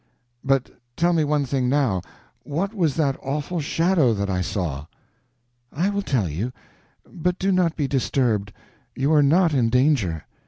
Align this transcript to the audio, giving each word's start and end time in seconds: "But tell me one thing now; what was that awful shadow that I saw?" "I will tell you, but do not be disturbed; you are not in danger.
"But 0.43 0.71
tell 0.97 1.13
me 1.13 1.23
one 1.23 1.45
thing 1.45 1.69
now; 1.69 2.01
what 2.41 2.73
was 2.73 2.95
that 2.95 3.19
awful 3.21 3.59
shadow 3.61 4.15
that 4.15 4.31
I 4.31 4.41
saw?" 4.41 4.87
"I 5.71 5.91
will 5.91 6.01
tell 6.01 6.27
you, 6.27 6.51
but 7.07 7.37
do 7.37 7.51
not 7.51 7.75
be 7.75 7.87
disturbed; 7.87 8.51
you 8.95 9.13
are 9.13 9.21
not 9.21 9.53
in 9.53 9.69
danger. 9.69 10.25